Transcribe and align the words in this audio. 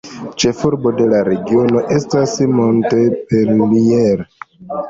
Ĉefurbo 0.43 0.93
de 1.01 1.05
la 1.11 1.19
regiono 1.27 1.83
estas 1.97 2.35
Montpellier. 2.61 4.27